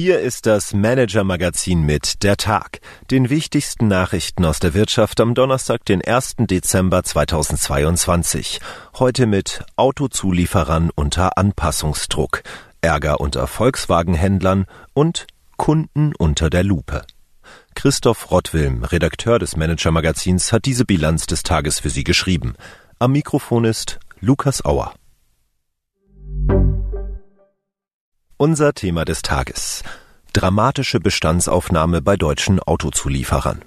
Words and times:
Hier 0.00 0.20
ist 0.20 0.46
das 0.46 0.74
Manager-Magazin 0.74 1.82
mit 1.82 2.22
Der 2.22 2.36
Tag, 2.36 2.78
den 3.10 3.30
wichtigsten 3.30 3.88
Nachrichten 3.88 4.44
aus 4.44 4.60
der 4.60 4.72
Wirtschaft 4.72 5.20
am 5.20 5.34
Donnerstag, 5.34 5.84
den 5.86 6.04
1. 6.04 6.36
Dezember 6.38 7.02
2022. 7.02 8.60
Heute 9.00 9.26
mit 9.26 9.64
Autozulieferern 9.74 10.90
unter 10.94 11.36
Anpassungsdruck, 11.36 12.44
Ärger 12.80 13.18
unter 13.18 13.48
Volkswagen-Händlern 13.48 14.66
und 14.94 15.26
Kunden 15.56 16.14
unter 16.16 16.48
der 16.48 16.62
Lupe. 16.62 17.02
Christoph 17.74 18.30
Rottwilm, 18.30 18.84
Redakteur 18.84 19.40
des 19.40 19.56
Manager-Magazins, 19.56 20.52
hat 20.52 20.66
diese 20.66 20.84
Bilanz 20.84 21.26
des 21.26 21.42
Tages 21.42 21.80
für 21.80 21.90
Sie 21.90 22.04
geschrieben. 22.04 22.54
Am 23.00 23.10
Mikrofon 23.10 23.64
ist 23.64 23.98
Lukas 24.20 24.64
Auer. 24.64 24.94
Unser 28.40 28.72
Thema 28.72 29.04
des 29.04 29.22
Tages. 29.22 29.82
Dramatische 30.32 31.00
Bestandsaufnahme 31.00 32.00
bei 32.02 32.14
deutschen 32.14 32.60
Autozulieferern. 32.60 33.64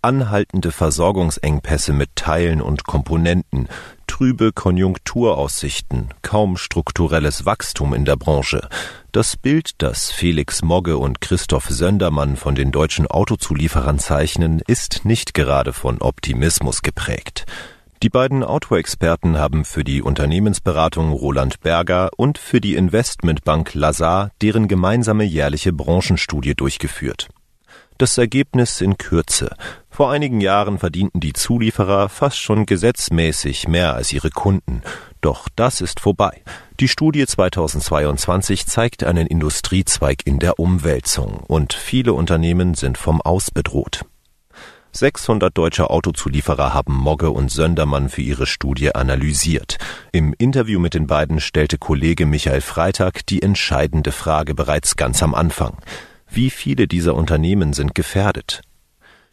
Anhaltende 0.00 0.72
Versorgungsengpässe 0.72 1.92
mit 1.92 2.16
Teilen 2.16 2.62
und 2.62 2.84
Komponenten, 2.84 3.68
trübe 4.06 4.52
Konjunkturaussichten, 4.52 6.14
kaum 6.22 6.56
strukturelles 6.56 7.44
Wachstum 7.44 7.92
in 7.92 8.06
der 8.06 8.16
Branche. 8.16 8.70
Das 9.12 9.36
Bild, 9.36 9.72
das 9.82 10.10
Felix 10.10 10.62
Mogge 10.62 10.96
und 10.96 11.20
Christoph 11.20 11.68
Söndermann 11.68 12.36
von 12.36 12.54
den 12.54 12.72
deutschen 12.72 13.06
Autozulieferern 13.06 13.98
zeichnen, 13.98 14.62
ist 14.66 15.04
nicht 15.04 15.34
gerade 15.34 15.74
von 15.74 16.00
Optimismus 16.00 16.80
geprägt. 16.80 17.44
Die 18.00 18.10
beiden 18.10 18.44
Autoexperten 18.44 19.38
haben 19.38 19.64
für 19.64 19.82
die 19.82 20.02
Unternehmensberatung 20.02 21.10
Roland 21.10 21.58
Berger 21.62 22.10
und 22.16 22.38
für 22.38 22.60
die 22.60 22.76
Investmentbank 22.76 23.74
Lazar 23.74 24.30
deren 24.40 24.68
gemeinsame 24.68 25.24
jährliche 25.24 25.72
Branchenstudie 25.72 26.54
durchgeführt. 26.54 27.28
Das 27.98 28.16
Ergebnis 28.16 28.80
in 28.80 28.98
Kürze. 28.98 29.50
Vor 29.90 30.12
einigen 30.12 30.40
Jahren 30.40 30.78
verdienten 30.78 31.18
die 31.20 31.32
Zulieferer 31.32 32.08
fast 32.08 32.38
schon 32.38 32.66
gesetzmäßig 32.66 33.66
mehr 33.66 33.94
als 33.94 34.12
ihre 34.12 34.30
Kunden. 34.30 34.82
Doch 35.20 35.48
das 35.56 35.80
ist 35.80 35.98
vorbei. 35.98 36.42
Die 36.78 36.86
Studie 36.86 37.26
2022 37.26 38.66
zeigt 38.66 39.02
einen 39.02 39.26
Industriezweig 39.26 40.24
in 40.24 40.38
der 40.38 40.60
Umwälzung 40.60 41.40
und 41.48 41.72
viele 41.72 42.12
Unternehmen 42.12 42.74
sind 42.74 42.96
vom 42.96 43.20
Aus 43.20 43.50
bedroht. 43.50 44.04
600 44.98 45.56
deutsche 45.56 45.90
Autozulieferer 45.90 46.74
haben 46.74 46.92
Mogge 46.92 47.30
und 47.30 47.52
Söndermann 47.52 48.08
für 48.08 48.22
ihre 48.22 48.46
Studie 48.46 48.96
analysiert. 48.96 49.78
Im 50.10 50.34
Interview 50.36 50.80
mit 50.80 50.94
den 50.94 51.06
beiden 51.06 51.38
stellte 51.38 51.78
Kollege 51.78 52.26
Michael 52.26 52.60
Freitag 52.60 53.24
die 53.26 53.42
entscheidende 53.42 54.10
Frage 54.10 54.56
bereits 54.56 54.96
ganz 54.96 55.22
am 55.22 55.36
Anfang. 55.36 55.78
Wie 56.28 56.50
viele 56.50 56.88
dieser 56.88 57.14
Unternehmen 57.14 57.74
sind 57.74 57.94
gefährdet? 57.94 58.62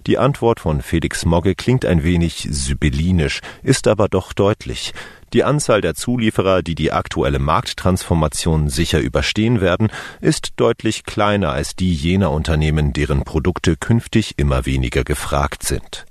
Die 0.06 0.20
Antwort 0.20 0.60
von 0.60 0.84
Felix 0.84 1.26
Mogge 1.26 1.56
klingt 1.56 1.84
ein 1.84 2.04
wenig 2.04 2.48
sibyllinisch, 2.52 3.42
ist 3.64 3.88
aber 3.88 4.08
doch 4.08 4.34
deutlich. 4.34 4.94
Die 5.36 5.44
Anzahl 5.44 5.82
der 5.82 5.94
Zulieferer, 5.96 6.64
die 6.64 6.76
die 6.76 6.94
aktuelle 6.94 7.40
Markttransformation 7.40 8.70
sicher 8.70 9.02
überstehen 9.02 9.60
werden, 9.60 9.90
ist 10.22 10.54
deutlich 10.56 11.04
kleiner 11.04 11.52
als 11.52 11.76
die 11.76 11.94
jener 11.94 12.32
Unternehmen, 12.32 12.94
deren 12.94 13.26
Produkte 13.26 13.76
künftig 13.76 14.36
immer 14.38 14.66
weniger 14.66 15.04
gefragt 15.04 15.64
sind. 15.64 16.06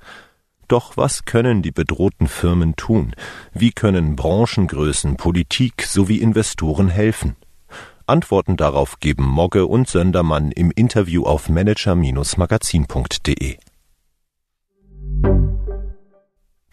Doch 0.69 0.99
was 0.99 1.25
können 1.25 1.63
die 1.63 1.71
bedrohten 1.71 2.29
Firmen 2.29 2.77
tun? 2.77 3.15
Wie 3.55 3.73
können 3.73 4.15
Branchengrößen, 4.15 5.17
Politik 5.17 5.85
sowie 5.85 6.19
Investoren 6.19 6.91
helfen? 6.91 7.37
Antworten 8.07 8.59
darauf 8.59 9.01
geben 9.01 9.25
Mogge 9.25 9.65
und 9.65 9.89
Söndermann 9.89 10.53
im 10.53 10.71
Interview 10.71 11.25
auf 11.25 11.49
manager-magazin.de. 11.49 13.57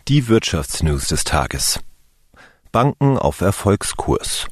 Die 0.09 0.27
Wirtschaftsnews 0.27 1.07
des 1.07 1.23
Tages. 1.23 1.79
Banken 2.71 3.17
auf 3.17 3.41
Erfolgskurs. 3.41 4.47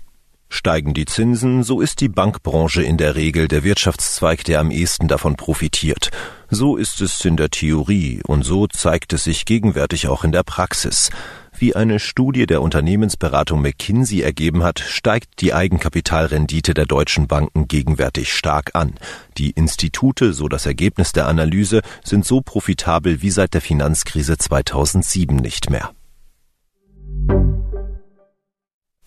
Steigen 0.50 0.94
die 0.94 1.06
Zinsen, 1.06 1.64
so 1.64 1.80
ist 1.80 2.02
die 2.02 2.10
Bankbranche 2.10 2.84
in 2.84 2.98
der 2.98 3.16
Regel 3.16 3.48
der 3.48 3.64
Wirtschaftszweig, 3.64 4.44
der 4.44 4.60
am 4.60 4.72
ehesten 4.72 5.08
davon 5.08 5.38
profitiert. 5.38 6.10
So 6.50 6.76
ist 6.76 7.00
es 7.00 7.24
in 7.24 7.38
der 7.38 7.50
Theorie 7.50 8.22
und 8.28 8.44
so 8.44 8.68
zeigt 8.68 9.14
es 9.14 9.24
sich 9.24 9.46
gegenwärtig 9.46 10.10
auch 10.10 10.26
in 10.26 10.34
der 10.34 10.44
Praxis. 10.44 11.12
Wie 11.58 11.78
eine 11.78 11.98
Studie 11.98 12.46
der 12.46 12.62
Unternehmensberatung 12.62 13.62
McKinsey 13.62 14.20
ergeben 14.20 14.64
hat, 14.64 14.80
steigt 14.80 15.40
die 15.40 15.54
Eigenkapitalrendite 15.54 16.74
der 16.74 16.88
deutschen 16.88 17.28
Banken 17.28 17.70
gegenwärtig 17.70 18.34
stark 18.34 18.72
an. 18.74 18.96
Die 19.38 19.52
Institute, 19.52 20.34
so 20.34 20.50
das 20.50 20.66
Ergebnis 20.66 21.14
der 21.14 21.28
Analyse, 21.28 21.82
sind 22.04 22.26
so 22.26 22.42
profitabel 22.42 23.22
wie 23.22 23.32
seit 23.32 23.54
der 23.54 23.62
Finanzkrise 23.62 24.38
2007 24.38 25.38
nicht 25.38 25.70
mehr. 25.70 25.92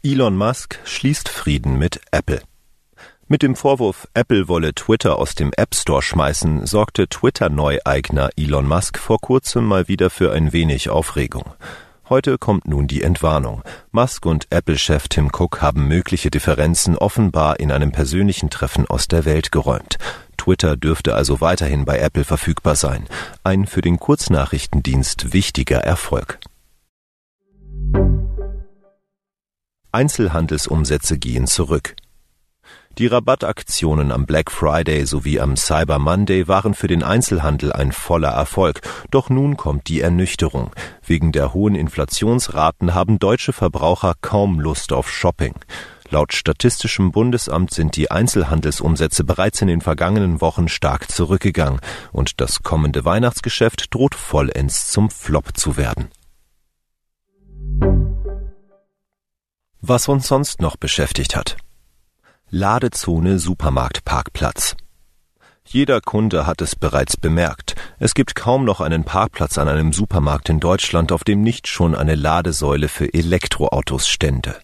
Elon 0.05 0.37
Musk 0.37 0.81
schließt 0.83 1.29
Frieden 1.29 1.79
mit 1.79 2.01
Apple. 2.11 2.43
Mit 3.29 3.43
dem 3.43 3.55
Vorwurf, 3.55 4.09
Apple 4.15 4.49
wolle 4.49 4.75
Twitter 4.75 5.17
aus 5.17 5.37
dem 5.37 5.53
App 5.57 5.77
Store 5.77 6.03
schmeißen, 6.03 6.67
sorgte 6.67 7.07
Twitter-Neueigner 7.07 8.31
Elon 8.37 8.67
Musk 8.67 8.99
vor 8.99 9.21
kurzem 9.21 9.65
mal 9.65 9.87
wieder 9.87 10.11
für 10.11 10.33
ein 10.33 10.53
wenig 10.53 10.91
Aufregung. 10.91 11.45
Heute 12.09 12.37
kommt 12.37 12.67
nun 12.67 12.89
die 12.89 13.05
Entwarnung. 13.05 13.63
Musk 13.93 14.27
und 14.27 14.49
Apple-Chef 14.51 15.07
Tim 15.07 15.31
Cook 15.33 15.63
haben 15.63 15.87
mögliche 15.87 16.33
Differenzen 16.33 16.99
offenbar 16.99 17.61
in 17.61 17.71
einem 17.71 17.93
persönlichen 17.93 18.51
Treffen 18.51 18.89
aus 18.89 19.07
der 19.07 19.25
Welt 19.25 19.53
geräumt. 19.53 19.99
Twitter 20.37 20.77
dürfte 20.77 21.15
also 21.15 21.41
weiterhin 21.41 21.85
bei 21.85 22.01
Apple 22.01 22.25
verfügbar 22.25 22.75
sein. 22.75 23.07
Ein 23.45 23.67
für 23.67 23.83
den 23.83 24.01
Kurznachrichtendienst 24.01 25.33
wichtiger 25.33 25.79
Erfolg. 25.79 26.41
Einzelhandelsumsätze 29.93 31.19
gehen 31.19 31.47
zurück. 31.47 31.95
Die 32.99 33.07
Rabattaktionen 33.07 34.13
am 34.13 34.27
Black 34.27 34.51
Friday 34.51 35.07
sowie 35.07 35.41
am 35.41 35.57
Cyber 35.57 35.99
Monday 35.99 36.49
waren 36.49 36.75
für 36.75 36.89
den 36.89 37.03
Einzelhandel 37.03 37.73
ein 37.73 37.93
voller 37.93 38.31
Erfolg, 38.31 38.81
doch 39.11 39.31
nun 39.31 39.57
kommt 39.57 39.89
die 39.89 40.01
Ernüchterung. 40.01 40.71
Wegen 41.05 41.33
der 41.33 41.55
hohen 41.55 41.75
Inflationsraten 41.75 42.95
haben 42.95 43.19
deutsche 43.19 43.53
Verbraucher 43.53 44.15
kaum 44.21 44.61
Lust 44.61 44.93
auf 44.93 45.11
Shopping. 45.11 45.55
Laut 46.11 46.35
Statistischem 46.35 47.13
Bundesamt 47.13 47.73
sind 47.73 47.97
die 47.97 48.11
Einzelhandelsumsätze 48.11 49.25
bereits 49.25 49.63
in 49.63 49.69
den 49.69 49.81
vergangenen 49.81 50.43
Wochen 50.43 50.69
stark 50.69 51.11
zurückgegangen 51.11 51.81
und 52.13 52.41
das 52.43 52.63
kommende 52.63 53.07
Weihnachtsgeschäft 53.07 53.95
droht 53.95 54.15
vollends 54.15 54.91
zum 54.91 55.09
Flop 55.09 55.57
zu 55.57 55.79
werden. 55.79 56.11
Was 59.95 60.09
uns 60.09 60.27
sonst 60.27 60.63
noch 60.63 60.77
beschäftigt 60.77 61.37
hat. 61.37 61.59
Ladezone 62.49 63.39
Supermarktparkplatz. 63.39 64.75
Jeder 65.67 66.01
Kunde 66.01 66.47
hat 66.47 66.63
es 66.63 66.77
bereits 66.77 67.19
bemerkt. 67.19 67.75
Es 67.99 68.15
gibt 68.15 68.35
kaum 68.35 68.65
noch 68.65 68.81
einen 68.81 69.05
Parkplatz 69.05 69.59
an 69.59 69.69
einem 69.69 69.93
Supermarkt 69.93 70.49
in 70.49 70.61
Deutschland, 70.61 71.13
auf 71.13 71.25
dem 71.25 71.43
nicht 71.43 71.69
schon 71.69 71.95
eine 71.95 72.15
Ladesäule 72.15 72.89
für 72.89 73.13
Elektroautos 73.13 74.09
stände. 74.09 74.57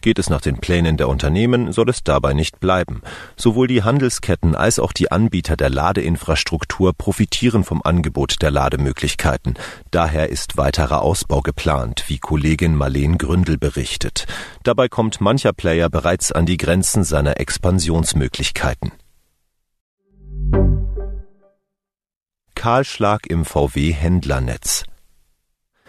Geht 0.00 0.18
es 0.18 0.30
nach 0.30 0.40
den 0.40 0.58
Plänen 0.58 0.96
der 0.96 1.08
Unternehmen, 1.08 1.72
soll 1.72 1.88
es 1.88 2.04
dabei 2.04 2.34
nicht 2.34 2.60
bleiben. 2.60 3.02
Sowohl 3.36 3.66
die 3.66 3.82
Handelsketten 3.82 4.54
als 4.54 4.78
auch 4.78 4.92
die 4.92 5.10
Anbieter 5.10 5.56
der 5.56 5.70
Ladeinfrastruktur 5.70 6.92
profitieren 6.92 7.64
vom 7.64 7.82
Angebot 7.82 8.42
der 8.42 8.50
Lademöglichkeiten. 8.50 9.54
Daher 9.90 10.28
ist 10.30 10.56
weiterer 10.56 11.02
Ausbau 11.02 11.40
geplant, 11.40 12.04
wie 12.08 12.18
Kollegin 12.18 12.76
Marleen 12.76 13.18
Gründel 13.18 13.58
berichtet. 13.58 14.26
Dabei 14.62 14.88
kommt 14.88 15.20
mancher 15.20 15.52
Player 15.52 15.88
bereits 15.88 16.32
an 16.32 16.46
die 16.46 16.56
Grenzen 16.56 17.04
seiner 17.04 17.40
Expansionsmöglichkeiten. 17.40 18.92
Kahlschlag 22.54 23.26
im 23.26 23.44
VW-Händlernetz. 23.44 24.84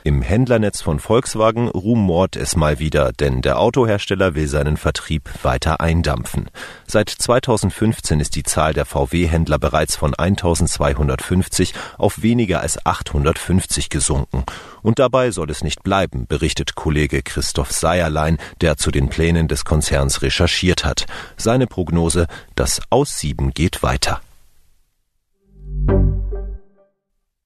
Im 0.05 0.21
Händlernetz 0.21 0.83
von 0.83 0.99
Volkswagen 0.99 1.67
rumort 1.67 2.35
es 2.35 2.55
mal 2.55 2.77
wieder, 2.77 3.11
denn 3.11 3.41
der 3.41 3.57
Autohersteller 3.57 4.35
will 4.35 4.47
seinen 4.47 4.77
Vertrieb 4.77 5.31
weiter 5.41 5.81
eindampfen. 5.81 6.51
Seit 6.85 7.09
2015 7.09 8.19
ist 8.19 8.35
die 8.35 8.43
Zahl 8.43 8.73
der 8.73 8.85
VW-Händler 8.85 9.57
bereits 9.57 9.95
von 9.95 10.13
1250 10.13 11.73
auf 11.97 12.21
weniger 12.21 12.61
als 12.61 12.85
850 12.85 13.89
gesunken. 13.89 14.43
Und 14.83 14.99
dabei 14.99 15.31
soll 15.31 15.49
es 15.49 15.63
nicht 15.63 15.81
bleiben, 15.81 16.27
berichtet 16.27 16.75
Kollege 16.75 17.23
Christoph 17.23 17.71
Seierlein, 17.71 18.37
der 18.61 18.77
zu 18.77 18.91
den 18.91 19.09
Plänen 19.09 19.47
des 19.47 19.65
Konzerns 19.65 20.21
recherchiert 20.21 20.85
hat. 20.85 21.07
Seine 21.35 21.65
Prognose, 21.65 22.27
das 22.53 22.79
Aussieben 22.91 23.55
geht 23.55 23.81
weiter. 23.81 24.21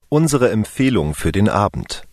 Unsere 0.10 0.50
Empfehlung 0.50 1.16
für 1.16 1.32
den 1.32 1.48
Abend. 1.48 2.04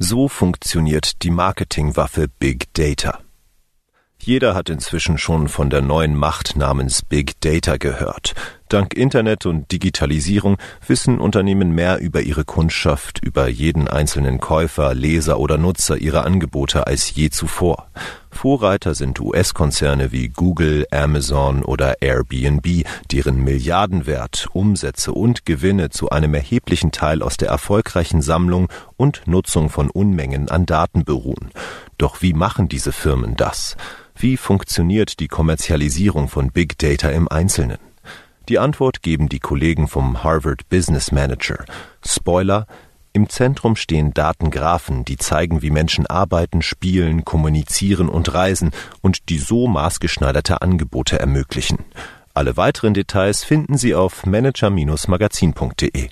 So 0.00 0.28
funktioniert 0.28 1.22
die 1.24 1.30
Marketingwaffe 1.30 2.28
Big 2.28 2.72
Data. 2.74 3.18
Jeder 4.20 4.54
hat 4.54 4.68
inzwischen 4.68 5.18
schon 5.18 5.48
von 5.48 5.70
der 5.70 5.82
neuen 5.82 6.14
Macht 6.14 6.54
namens 6.54 7.02
Big 7.02 7.40
Data 7.40 7.78
gehört. 7.78 8.34
Dank 8.68 8.92
Internet 8.92 9.46
und 9.46 9.72
Digitalisierung 9.72 10.58
wissen 10.86 11.18
Unternehmen 11.20 11.74
mehr 11.74 12.00
über 12.00 12.20
ihre 12.20 12.44
Kundschaft, 12.44 13.18
über 13.24 13.48
jeden 13.48 13.88
einzelnen 13.88 14.40
Käufer, 14.40 14.94
Leser 14.94 15.40
oder 15.40 15.56
Nutzer 15.56 15.96
ihrer 15.96 16.26
Angebote 16.26 16.86
als 16.86 17.14
je 17.14 17.30
zuvor. 17.30 17.88
Vorreiter 18.30 18.94
sind 18.94 19.20
US-Konzerne 19.20 20.12
wie 20.12 20.28
Google, 20.28 20.86
Amazon 20.90 21.64
oder 21.64 22.02
Airbnb, 22.02 22.84
deren 23.10 23.42
Milliardenwert, 23.42 24.48
Umsätze 24.52 25.12
und 25.12 25.46
Gewinne 25.46 25.88
zu 25.88 26.10
einem 26.10 26.34
erheblichen 26.34 26.92
Teil 26.92 27.22
aus 27.22 27.38
der 27.38 27.48
erfolgreichen 27.48 28.20
Sammlung 28.20 28.68
und 28.98 29.22
Nutzung 29.26 29.70
von 29.70 29.88
Unmengen 29.88 30.50
an 30.50 30.66
Daten 30.66 31.04
beruhen. 31.04 31.50
Doch 31.96 32.20
wie 32.20 32.34
machen 32.34 32.68
diese 32.68 32.92
Firmen 32.92 33.34
das? 33.34 33.78
Wie 34.14 34.36
funktioniert 34.36 35.20
die 35.20 35.28
Kommerzialisierung 35.28 36.28
von 36.28 36.52
Big 36.52 36.76
Data 36.76 37.08
im 37.08 37.28
Einzelnen? 37.28 37.87
Die 38.48 38.58
Antwort 38.58 39.02
geben 39.02 39.28
die 39.28 39.40
Kollegen 39.40 39.88
vom 39.88 40.24
Harvard 40.24 40.68
Business 40.70 41.12
Manager. 41.12 41.64
Spoiler, 42.04 42.66
im 43.12 43.28
Zentrum 43.28 43.76
stehen 43.76 44.14
Datengraphen, 44.14 45.04
die 45.04 45.18
zeigen, 45.18 45.60
wie 45.60 45.70
Menschen 45.70 46.06
arbeiten, 46.06 46.62
spielen, 46.62 47.24
kommunizieren 47.26 48.08
und 48.08 48.32
reisen 48.32 48.70
und 49.02 49.28
die 49.28 49.38
so 49.38 49.66
maßgeschneiderte 49.66 50.62
Angebote 50.62 51.18
ermöglichen. 51.18 51.84
Alle 52.32 52.56
weiteren 52.56 52.94
Details 52.94 53.44
finden 53.44 53.76
Sie 53.76 53.94
auf 53.94 54.24
manager-magazin.de. 54.24 56.08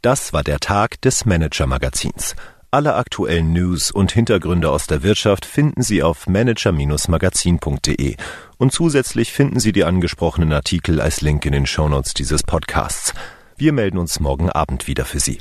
Das 0.00 0.32
war 0.32 0.42
der 0.42 0.58
Tag 0.58 1.00
des 1.02 1.26
Manager 1.26 1.66
Magazins. 1.66 2.34
Alle 2.74 2.94
aktuellen 2.94 3.52
News 3.52 3.90
und 3.90 4.12
Hintergründe 4.12 4.70
aus 4.70 4.86
der 4.86 5.02
Wirtschaft 5.02 5.44
finden 5.44 5.82
Sie 5.82 6.02
auf 6.02 6.26
manager-magazin.de 6.26 8.16
und 8.56 8.72
zusätzlich 8.72 9.30
finden 9.30 9.60
Sie 9.60 9.72
die 9.72 9.84
angesprochenen 9.84 10.54
Artikel 10.54 10.98
als 10.98 11.20
Link 11.20 11.44
in 11.44 11.52
den 11.52 11.66
Shownotes 11.66 12.14
dieses 12.14 12.42
Podcasts. 12.42 13.12
Wir 13.58 13.74
melden 13.74 13.98
uns 13.98 14.20
morgen 14.20 14.48
Abend 14.48 14.86
wieder 14.86 15.04
für 15.04 15.20
Sie. 15.20 15.38